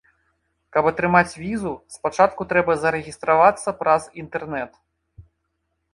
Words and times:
Каб 0.75 0.85
атрымаць 0.91 1.37
візу, 1.43 1.73
спачатку 1.97 2.41
трэба 2.53 2.79
зарэгістравацца 2.85 3.77
праз 3.83 4.03
інтэрнэт. 4.25 4.71